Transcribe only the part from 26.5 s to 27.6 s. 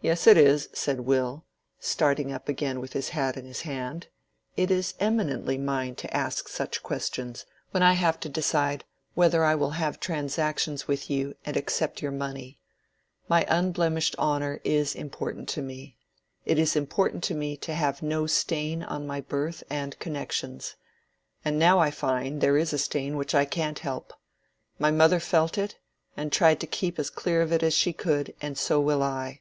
to keep as clear of